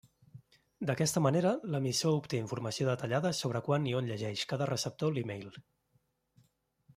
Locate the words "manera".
1.25-1.51